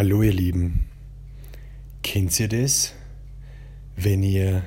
Hallo 0.00 0.22
ihr 0.22 0.32
Lieben, 0.32 0.86
kennt 2.02 2.40
ihr 2.40 2.48
das, 2.48 2.94
wenn 3.96 4.22
ihr 4.22 4.62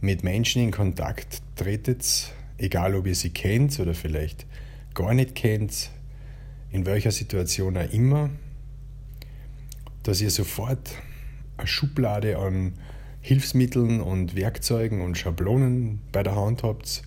mit 0.00 0.24
Menschen 0.24 0.60
in 0.60 0.72
Kontakt 0.72 1.40
tretet, 1.54 2.32
egal 2.58 2.96
ob 2.96 3.06
ihr 3.06 3.14
sie 3.14 3.30
kennt 3.30 3.78
oder 3.78 3.94
vielleicht 3.94 4.44
gar 4.92 5.14
nicht 5.14 5.36
kennt, 5.36 5.92
in 6.72 6.84
welcher 6.84 7.12
Situation 7.12 7.76
auch 7.76 7.92
immer, 7.92 8.30
dass 10.02 10.20
ihr 10.20 10.30
sofort 10.30 10.96
eine 11.58 11.68
Schublade 11.68 12.38
an 12.38 12.72
Hilfsmitteln 13.20 14.00
und 14.00 14.34
Werkzeugen 14.34 15.00
und 15.00 15.16
Schablonen 15.16 16.00
bei 16.10 16.24
der 16.24 16.34
Hand 16.34 16.64
habt, 16.64 17.04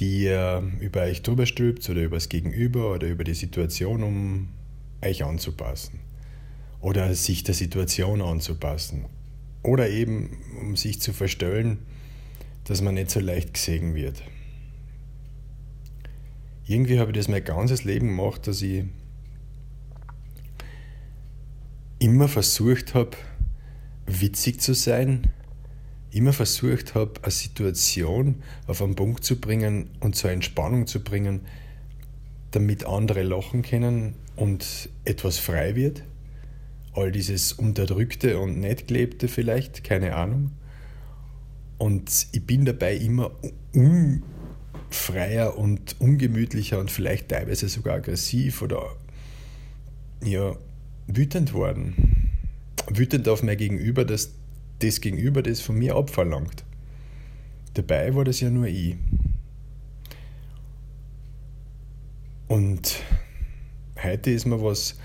die 0.00 0.24
ihr 0.24 0.64
über 0.80 1.02
euch 1.02 1.22
drüber 1.22 1.46
stülpt 1.46 1.88
oder 1.88 2.02
über 2.02 2.16
das 2.16 2.28
Gegenüber 2.28 2.92
oder 2.92 3.06
über 3.06 3.22
die 3.22 3.34
Situation, 3.34 4.02
um 4.02 4.48
euch 5.00 5.24
anzupassen 5.24 6.07
oder 6.80 7.14
sich 7.14 7.42
der 7.42 7.54
Situation 7.54 8.22
anzupassen 8.22 9.06
oder 9.62 9.88
eben 9.88 10.38
um 10.60 10.76
sich 10.76 11.00
zu 11.00 11.12
verstellen, 11.12 11.78
dass 12.64 12.82
man 12.82 12.94
nicht 12.94 13.10
so 13.10 13.20
leicht 13.20 13.54
gesehen 13.54 13.94
wird. 13.94 14.22
Irgendwie 16.66 16.98
habe 16.98 17.10
ich 17.10 17.16
das 17.16 17.28
mein 17.28 17.44
ganzes 17.44 17.84
Leben 17.84 18.08
gemacht, 18.08 18.46
dass 18.46 18.60
ich 18.62 18.84
immer 21.98 22.28
versucht 22.28 22.94
habe, 22.94 23.16
witzig 24.06 24.60
zu 24.60 24.74
sein, 24.74 25.30
immer 26.10 26.32
versucht 26.32 26.94
habe, 26.94 27.14
eine 27.22 27.32
Situation 27.32 28.42
auf 28.66 28.82
einen 28.82 28.94
Punkt 28.94 29.24
zu 29.24 29.40
bringen 29.40 29.90
und 30.00 30.14
zur 30.14 30.30
Entspannung 30.30 30.86
zu 30.86 31.02
bringen, 31.02 31.40
damit 32.50 32.84
andere 32.84 33.22
lachen 33.22 33.62
können 33.62 34.14
und 34.36 34.90
etwas 35.04 35.38
frei 35.38 35.74
wird 35.74 36.02
all 36.94 37.12
dieses 37.12 37.52
Unterdrückte 37.52 38.38
und 38.38 38.60
nicht 38.60 38.88
gelebte 38.88 39.28
vielleicht, 39.28 39.84
keine 39.84 40.14
Ahnung. 40.16 40.52
Und 41.78 42.26
ich 42.32 42.44
bin 42.44 42.64
dabei 42.64 42.96
immer 42.96 43.30
unfreier 43.72 45.56
und 45.56 45.96
ungemütlicher 46.00 46.80
und 46.80 46.90
vielleicht 46.90 47.28
teilweise 47.28 47.68
sogar 47.68 47.96
aggressiv 47.96 48.62
oder 48.62 48.96
ja, 50.24 50.56
wütend 51.06 51.52
worden. 51.52 52.30
Wütend 52.88 53.28
auf 53.28 53.42
mein 53.42 53.56
Gegenüber, 53.56 54.04
dass 54.04 54.32
das 54.80 55.00
Gegenüber 55.00 55.42
das 55.42 55.60
von 55.60 55.76
mir 55.78 55.94
abverlangt. 55.94 56.64
Dabei 57.74 58.14
war 58.14 58.24
das 58.24 58.40
ja 58.40 58.50
nur 58.50 58.66
ich. 58.66 58.96
Und 62.48 63.02
heute 64.02 64.30
ist 64.30 64.46
mir 64.46 64.62
was 64.62 64.98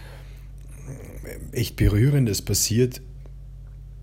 echt 1.52 1.76
Berührendes 1.76 2.42
passiert, 2.42 3.02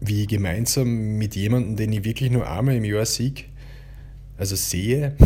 wie 0.01 0.23
ich 0.23 0.29
gemeinsam 0.29 1.19
mit 1.19 1.37
jemandem, 1.37 1.77
den 1.77 1.93
ich 1.93 2.05
wirklich 2.05 2.31
nur 2.31 2.51
einmal 2.51 2.77
im 2.77 2.85
Jahr 2.85 3.07
sehe, 3.07 3.35
also 4.39 4.57
sehe, 4.57 5.17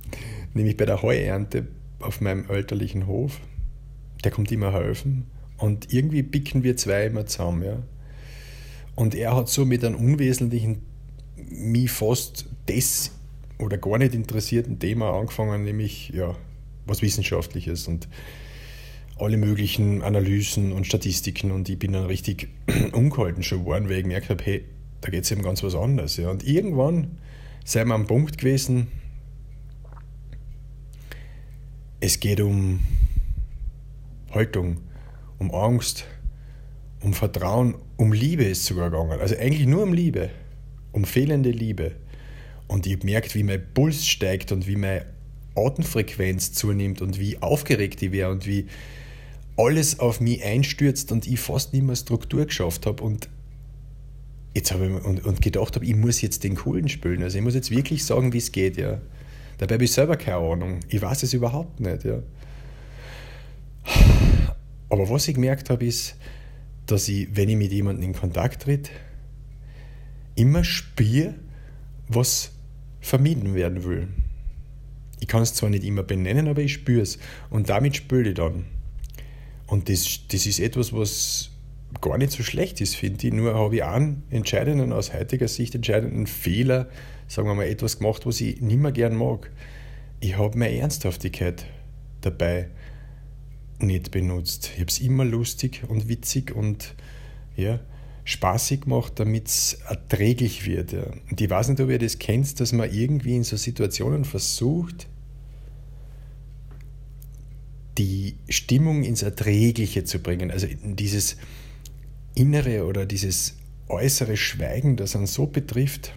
nämlich 0.54 0.76
bei 0.76 0.86
der 0.86 1.02
Heuernte 1.02 1.68
auf 2.00 2.20
meinem 2.20 2.48
elterlichen 2.50 3.06
Hof, 3.06 3.40
der 4.24 4.32
kommt 4.32 4.50
immer 4.50 4.72
helfen 4.72 5.26
und 5.58 5.92
irgendwie 5.92 6.22
picken 6.22 6.62
wir 6.64 6.76
zwei 6.76 7.06
immer 7.06 7.26
zusammen. 7.26 7.62
Ja. 7.62 7.82
Und 8.96 9.14
er 9.14 9.36
hat 9.36 9.48
so 9.48 9.64
mit 9.64 9.84
einem 9.84 9.96
unwesentlichen, 9.96 10.82
mich 11.36 11.90
fast 11.90 12.46
das 12.66 13.12
oder 13.58 13.78
gar 13.78 13.98
nicht 13.98 14.14
interessierten 14.14 14.78
Thema 14.78 15.18
angefangen, 15.18 15.64
nämlich 15.64 16.10
ja, 16.10 16.34
was 16.86 17.02
Wissenschaftliches. 17.02 17.86
Und 17.88 18.08
alle 19.18 19.36
möglichen 19.36 20.02
Analysen 20.02 20.72
und 20.72 20.86
Statistiken 20.86 21.50
und 21.50 21.68
ich 21.68 21.78
bin 21.78 21.92
dann 21.92 22.06
richtig 22.06 22.48
ungehalten 22.92 23.42
schon 23.42 23.60
geworden, 23.60 23.88
weil 23.88 23.98
ich 23.98 24.02
gemerkt 24.02 24.30
habe, 24.30 24.42
hey, 24.44 24.64
da 25.00 25.10
geht 25.10 25.24
es 25.24 25.30
eben 25.30 25.42
ganz 25.42 25.62
was 25.62 25.74
anderes. 25.74 26.16
Ja. 26.16 26.30
Und 26.30 26.44
irgendwann 26.44 27.18
sind 27.64 27.88
wir 27.88 27.94
am 27.94 28.06
Punkt 28.06 28.38
gewesen, 28.38 28.88
es 32.00 32.20
geht 32.20 32.40
um 32.40 32.80
Haltung, 34.30 34.80
um 35.38 35.54
Angst, 35.54 36.06
um 37.00 37.14
Vertrauen, 37.14 37.76
um 37.96 38.12
Liebe 38.12 38.44
ist 38.44 38.64
sogar 38.64 38.90
gegangen. 38.90 39.20
Also 39.20 39.36
eigentlich 39.36 39.66
nur 39.66 39.82
um 39.84 39.92
Liebe, 39.92 40.30
um 40.92 41.04
fehlende 41.04 41.50
Liebe. 41.50 41.92
Und 42.66 42.86
ich 42.86 42.92
habe 42.92 43.00
gemerkt, 43.00 43.34
wie 43.34 43.42
mein 43.42 43.62
Puls 43.74 44.06
steigt 44.06 44.52
und 44.52 44.66
wie 44.66 44.76
meine 44.76 45.06
Atemfrequenz 45.56 46.52
zunimmt 46.52 47.00
und 47.00 47.18
wie 47.18 47.40
aufgeregt 47.40 48.02
ich 48.02 48.12
wäre 48.12 48.30
und 48.30 48.46
wie, 48.46 48.66
alles 49.56 50.00
auf 50.00 50.20
mich 50.20 50.44
einstürzt 50.44 51.12
und 51.12 51.26
ich 51.26 51.38
fast 51.38 51.72
nicht 51.72 51.84
mehr 51.84 51.96
Struktur 51.96 52.46
geschafft 52.46 52.86
habe 52.86 53.02
und 53.02 53.28
jetzt 54.54 54.72
habe 54.72 54.86
ich 54.86 55.04
und, 55.04 55.24
und 55.24 55.42
gedacht 55.42 55.76
habe, 55.76 55.84
ich 55.84 55.94
muss 55.94 56.20
jetzt 56.20 56.44
den 56.44 56.56
coolen 56.56 56.88
spielen. 56.88 57.22
Also 57.22 57.38
ich 57.38 57.44
muss 57.44 57.54
jetzt 57.54 57.70
wirklich 57.70 58.04
sagen, 58.04 58.32
wie 58.32 58.38
es 58.38 58.52
geht, 58.52 58.76
ja. 58.76 59.00
Dabei 59.58 59.74
habe 59.74 59.84
ich 59.84 59.92
selber 59.92 60.16
keine 60.16 60.38
Ahnung. 60.38 60.80
Ich 60.88 61.00
weiß 61.00 61.22
es 61.22 61.32
überhaupt 61.32 61.80
nicht, 61.80 62.04
ja. 62.04 62.22
Aber 64.88 65.08
was 65.08 65.28
ich 65.28 65.34
gemerkt 65.34 65.70
habe, 65.70 65.86
ist, 65.86 66.16
dass 66.86 67.08
ich, 67.08 67.28
wenn 67.34 67.48
ich 67.48 67.56
mit 67.56 67.72
jemandem 67.72 68.04
in 68.04 68.12
Kontakt 68.12 68.62
tritt, 68.62 68.90
immer 70.34 70.64
spüre, 70.64 71.34
was 72.08 72.52
vermieden 73.00 73.54
werden 73.54 73.84
will. 73.84 74.08
Ich 75.24 75.28
kann 75.28 75.40
es 75.40 75.54
zwar 75.54 75.70
nicht 75.70 75.84
immer 75.84 76.02
benennen, 76.02 76.48
aber 76.48 76.60
ich 76.60 76.74
spüre 76.74 77.00
es. 77.00 77.18
Und 77.48 77.70
damit 77.70 77.96
spüre 77.96 78.28
ich 78.28 78.34
dann. 78.34 78.66
Und 79.66 79.88
das, 79.88 80.20
das 80.28 80.44
ist 80.44 80.60
etwas, 80.60 80.92
was 80.92 81.50
gar 82.02 82.18
nicht 82.18 82.30
so 82.30 82.42
schlecht 82.42 82.82
ist, 82.82 82.94
finde 82.94 83.26
ich. 83.26 83.32
Nur 83.32 83.54
habe 83.54 83.76
ich 83.76 83.84
einen 83.84 84.22
entscheidenden, 84.28 84.92
aus 84.92 85.14
heutiger 85.14 85.48
Sicht 85.48 85.74
entscheidenden 85.74 86.26
Fehler, 86.26 86.90
sagen 87.26 87.48
wir 87.48 87.54
mal, 87.54 87.64
etwas 87.66 88.00
gemacht, 88.00 88.26
was 88.26 88.38
ich 88.42 88.60
nicht 88.60 88.76
mehr 88.76 88.92
gern 88.92 89.16
mag. 89.16 89.50
Ich 90.20 90.36
habe 90.36 90.58
meine 90.58 90.76
Ernsthaftigkeit 90.76 91.64
dabei 92.20 92.68
nicht 93.78 94.10
benutzt. 94.10 94.72
Ich 94.74 94.80
habe 94.80 94.90
es 94.90 95.00
immer 95.00 95.24
lustig 95.24 95.84
und 95.88 96.06
witzig 96.06 96.54
und 96.54 96.94
ja, 97.56 97.80
spaßig 98.24 98.82
gemacht, 98.82 99.14
damit 99.16 99.48
es 99.48 99.78
erträglich 99.88 100.66
wird. 100.66 100.92
Ja. 100.92 101.04
Und 101.30 101.40
ich 101.40 101.48
weiß 101.48 101.70
nicht, 101.70 101.80
ob 101.80 101.88
ihr 101.88 101.98
das 101.98 102.18
kennt, 102.18 102.60
dass 102.60 102.72
man 102.74 102.92
irgendwie 102.92 103.36
in 103.36 103.42
so 103.42 103.56
Situationen 103.56 104.26
versucht, 104.26 105.08
die 107.98 108.38
Stimmung 108.48 109.04
ins 109.04 109.22
Erträgliche 109.22 110.04
zu 110.04 110.18
bringen. 110.18 110.50
Also 110.50 110.66
dieses 110.82 111.36
innere 112.34 112.84
oder 112.84 113.06
dieses 113.06 113.56
äußere 113.88 114.36
Schweigen, 114.36 114.96
das 114.96 115.14
einen 115.14 115.26
so 115.26 115.46
betrifft, 115.46 116.14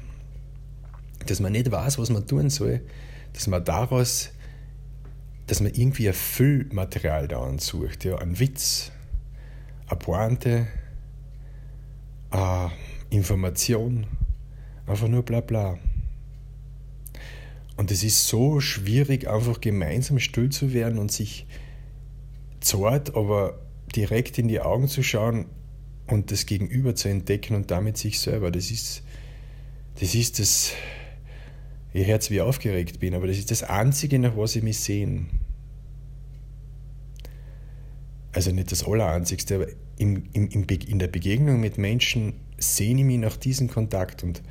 dass 1.26 1.40
man 1.40 1.52
nicht 1.52 1.72
weiß, 1.72 2.00
was 2.00 2.10
man 2.10 2.26
tun 2.26 2.50
soll, 2.50 2.82
dass 3.34 3.48
man 3.48 3.64
daraus, 3.64 4.32
dass 5.46 5.62
man 5.62 5.74
irgendwie 5.74 6.08
ein 6.08 6.14
Füllmaterial 6.14 7.28
da 7.28 7.54
sucht, 7.60 8.06
ja, 8.06 8.18
ein 8.18 8.40
Witz, 8.40 8.92
eine 9.88 10.00
Pointe, 10.00 10.68
eine 12.32 12.72
Information, 13.10 14.08
einfach 14.86 15.08
nur 15.08 15.24
bla 15.24 15.42
bla. 15.42 15.78
Und 17.76 17.92
es 17.92 18.04
ist 18.04 18.28
so 18.28 18.60
schwierig, 18.60 19.30
einfach 19.30 19.62
gemeinsam 19.62 20.18
still 20.18 20.50
zu 20.50 20.74
werden 20.74 20.98
und 20.98 21.12
sich 21.12 21.46
zart, 22.68 23.16
aber 23.16 23.60
direkt 23.96 24.38
in 24.38 24.48
die 24.48 24.60
Augen 24.60 24.88
zu 24.88 25.04
schauen 25.04 25.46
und 26.08 26.32
das 26.32 26.46
Gegenüber 26.46 26.96
zu 26.96 27.10
entdecken 27.10 27.56
und 27.56 27.72
damit 27.72 27.98
sich 27.98 28.20
selber, 28.20 28.52
das 28.52 28.72
ist 28.72 29.04
das, 30.00 30.14
ist 30.14 30.40
das 30.40 30.74
ihr 31.94 32.04
Herz, 32.04 32.30
wie 32.30 32.36
ich 32.36 32.42
aufgeregt 32.42 33.00
bin, 33.00 33.16
aber 33.16 33.28
das 33.28 33.38
ist 33.38 33.52
das 33.52 33.64
Einzige, 33.64 34.20
nach 34.20 34.38
was 34.38 34.56
ich 34.56 34.64
mich 34.64 34.80
sehen. 34.80 35.30
Also 38.32 38.52
nicht 38.52 38.72
das 38.72 38.86
Allereinzigste, 38.86 39.56
aber 39.56 39.68
im, 39.98 40.24
im, 40.34 40.50
im 40.50 40.66
in 40.68 41.00
der 41.00 41.08
Begegnung 41.08 41.60
mit 41.60 41.80
Menschen 41.80 42.34
sehne 42.60 43.02
ich 43.02 43.08
mich 43.08 43.18
nach 43.18 43.38
diesem 43.38 43.68
Kontakt 43.68 44.24
und 44.24 44.44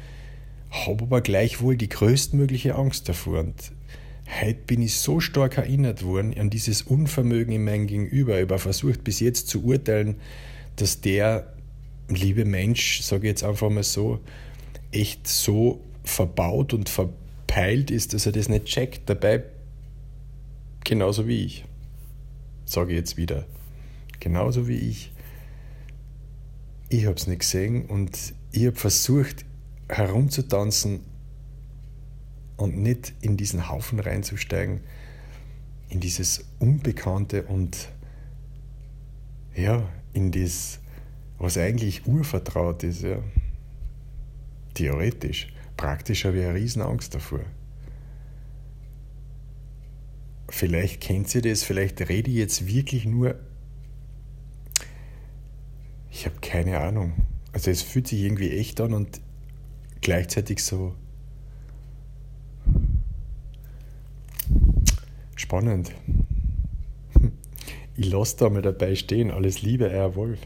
habe 0.70 1.04
aber 1.04 1.20
gleichwohl 1.20 1.76
die 1.76 1.88
größtmögliche 1.88 2.74
Angst 2.74 3.08
davor. 3.08 3.40
Und 3.40 3.72
Heute 4.28 4.60
bin 4.66 4.82
ich 4.82 4.96
so 4.96 5.20
stark 5.20 5.56
erinnert 5.56 6.04
worden 6.04 6.34
an 6.38 6.50
dieses 6.50 6.82
Unvermögen 6.82 7.54
in 7.54 7.64
meinem 7.64 7.86
Gegenüber. 7.86 8.36
Ich 8.36 8.42
habe 8.42 8.58
versucht, 8.58 9.04
bis 9.04 9.20
jetzt 9.20 9.48
zu 9.48 9.64
urteilen, 9.64 10.16
dass 10.76 11.00
der 11.00 11.52
liebe 12.08 12.44
Mensch, 12.44 13.02
sage 13.02 13.26
ich 13.26 13.30
jetzt 13.30 13.44
einfach 13.44 13.70
mal 13.70 13.84
so, 13.84 14.20
echt 14.90 15.28
so 15.28 15.80
verbaut 16.04 16.74
und 16.74 16.88
verpeilt 16.88 17.90
ist, 17.90 18.14
dass 18.14 18.26
er 18.26 18.32
das 18.32 18.48
nicht 18.48 18.66
checkt. 18.66 19.08
Dabei 19.08 19.44
genauso 20.84 21.26
wie 21.28 21.44
ich. 21.44 21.64
Sage 22.64 22.92
ich 22.92 22.98
jetzt 22.98 23.16
wieder. 23.16 23.46
Genauso 24.18 24.66
wie 24.66 24.76
ich. 24.76 25.12
Ich 26.88 27.06
habe 27.06 27.16
es 27.16 27.26
nicht 27.26 27.40
gesehen 27.40 27.86
und 27.86 28.34
ich 28.52 28.66
habe 28.66 28.76
versucht 28.76 29.44
herumzutanzen 29.88 31.00
und 32.56 32.78
nicht 32.78 33.14
in 33.20 33.36
diesen 33.36 33.68
Haufen 33.68 34.00
reinzusteigen, 34.00 34.80
in 35.88 36.00
dieses 36.00 36.44
Unbekannte 36.58 37.44
und 37.44 37.88
ja, 39.54 39.88
in 40.12 40.32
das 40.32 40.80
was 41.38 41.58
eigentlich 41.58 42.06
urvertraut 42.06 42.82
ist, 42.82 43.02
ja. 43.02 43.18
Theoretisch. 44.74 45.48
Praktisch 45.76 46.24
habe 46.24 46.38
ich 46.38 46.44
eine 46.44 46.54
Riesenangst 46.54 47.14
davor. 47.14 47.40
Vielleicht 50.48 51.00
kennt 51.00 51.34
ihr 51.34 51.42
das, 51.42 51.62
vielleicht 51.62 52.08
rede 52.08 52.30
ich 52.30 52.36
jetzt 52.36 52.66
wirklich 52.66 53.04
nur. 53.04 53.34
Ich 56.10 56.24
habe 56.24 56.36
keine 56.40 56.78
Ahnung. 56.78 57.12
Also 57.52 57.70
es 57.70 57.82
fühlt 57.82 58.06
sich 58.06 58.20
irgendwie 58.20 58.56
echt 58.56 58.80
an 58.80 58.94
und 58.94 59.20
gleichzeitig 60.00 60.62
so 60.62 60.94
spannend. 65.46 65.92
Ich 67.98 68.10
lasse 68.12 68.36
da 68.36 68.50
mal 68.50 68.60
dabei 68.60 68.94
stehen. 68.94 69.30
Alles 69.30 69.62
Liebe, 69.62 69.88
Herr 69.88 70.16
Wolf. 70.16 70.38